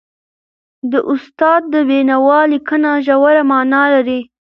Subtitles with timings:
[0.91, 4.19] د استاد د بينوا لیکنه ژوره معنا لري.